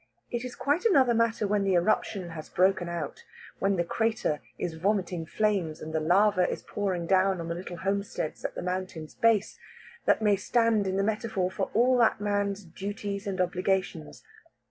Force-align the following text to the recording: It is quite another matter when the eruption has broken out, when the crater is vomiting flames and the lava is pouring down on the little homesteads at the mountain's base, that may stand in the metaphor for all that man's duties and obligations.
It 0.31 0.43
is 0.43 0.55
quite 0.55 0.83
another 0.83 1.13
matter 1.13 1.47
when 1.47 1.63
the 1.63 1.75
eruption 1.75 2.29
has 2.31 2.49
broken 2.49 2.89
out, 2.89 3.23
when 3.59 3.75
the 3.75 3.83
crater 3.83 4.39
is 4.57 4.73
vomiting 4.73 5.27
flames 5.27 5.79
and 5.79 5.93
the 5.93 5.99
lava 5.99 6.49
is 6.49 6.63
pouring 6.63 7.05
down 7.05 7.39
on 7.39 7.49
the 7.49 7.53
little 7.53 7.77
homesteads 7.77 8.43
at 8.43 8.55
the 8.55 8.63
mountain's 8.63 9.13
base, 9.13 9.59
that 10.05 10.19
may 10.19 10.35
stand 10.37 10.87
in 10.87 10.95
the 10.97 11.03
metaphor 11.03 11.51
for 11.51 11.69
all 11.75 11.99
that 11.99 12.19
man's 12.19 12.63
duties 12.65 13.27
and 13.27 13.39
obligations. 13.39 14.23